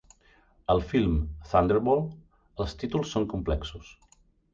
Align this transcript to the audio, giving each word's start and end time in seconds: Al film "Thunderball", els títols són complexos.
Al 0.73 0.79
film 0.93 1.19
"Thunderball", 1.51 2.01
els 2.65 2.73
títols 2.85 3.13
són 3.17 3.29
complexos. 3.35 3.93